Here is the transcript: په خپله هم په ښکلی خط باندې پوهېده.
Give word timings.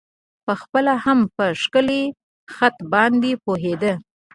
په 0.45 0.53
خپله 0.61 0.93
هم 1.05 1.19
په 1.35 1.45
ښکلی 1.61 2.03
خط 2.55 2.77
باندې 2.93 3.31
پوهېده. 3.45 3.93